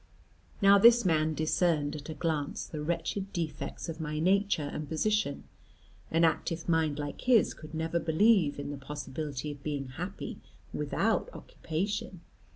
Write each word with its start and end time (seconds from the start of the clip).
Now 0.63 0.79
this 0.79 1.05
man 1.05 1.35
discerned 1.35 1.95
at 1.95 2.09
a 2.09 2.15
glance 2.15 2.65
the 2.65 2.81
wretched 2.81 3.31
defects 3.31 3.87
of 3.87 3.99
my 4.01 4.17
nature 4.17 4.63
and 4.73 4.89
position. 4.89 5.43
An 6.09 6.23
active 6.25 6.67
mind 6.67 6.97
like 6.97 7.21
his 7.21 7.53
could 7.53 7.75
never 7.75 7.99
believe 7.99 8.57
in 8.57 8.71
the 8.71 8.77
possibility 8.77 9.51
of 9.51 9.61
being 9.61 9.89
happy 9.89 10.39
without 10.73 11.29
occupation. 11.33 12.21